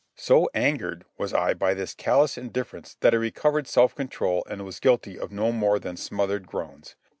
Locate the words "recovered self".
3.17-3.93